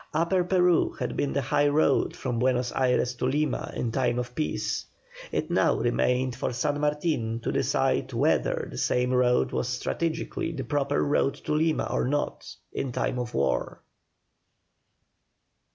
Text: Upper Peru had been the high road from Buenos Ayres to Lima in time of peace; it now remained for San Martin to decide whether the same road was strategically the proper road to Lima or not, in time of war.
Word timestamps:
Upper 0.15 0.43
Peru 0.43 0.93
had 0.93 1.15
been 1.15 1.31
the 1.33 1.43
high 1.43 1.67
road 1.67 2.15
from 2.15 2.39
Buenos 2.39 2.71
Ayres 2.75 3.13
to 3.17 3.25
Lima 3.25 3.71
in 3.75 3.91
time 3.91 4.17
of 4.17 4.33
peace; 4.33 4.87
it 5.31 5.51
now 5.51 5.75
remained 5.75 6.35
for 6.35 6.51
San 6.53 6.79
Martin 6.81 7.39
to 7.41 7.51
decide 7.51 8.11
whether 8.11 8.67
the 8.71 8.79
same 8.79 9.13
road 9.13 9.51
was 9.51 9.67
strategically 9.69 10.53
the 10.53 10.63
proper 10.63 11.03
road 11.05 11.35
to 11.35 11.51
Lima 11.53 11.87
or 11.91 12.07
not, 12.07 12.49
in 12.73 12.91
time 12.91 13.19
of 13.19 13.35
war. 13.35 13.83